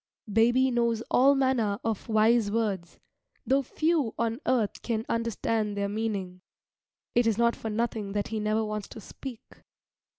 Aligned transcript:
Baby 0.33 0.71
knows 0.71 1.03
all 1.11 1.35
manner 1.35 1.77
of 1.83 2.09
wise 2.09 2.49
words, 2.49 2.97
though 3.45 3.61
few 3.61 4.15
on 4.17 4.39
earth 4.47 4.81
can 4.81 5.05
understand 5.07 5.77
their 5.77 5.89
meaning. 5.89 6.41
It 7.13 7.27
is 7.27 7.37
not 7.37 7.55
for 7.55 7.69
nothing 7.69 8.13
that 8.13 8.29
he 8.29 8.39
never 8.39 8.65
wants 8.65 8.87
to 8.87 8.99
speak. 8.99 9.43